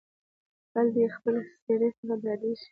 [0.37, 2.67] ـ غل دې خپلې سېرې څخه ډاريږي.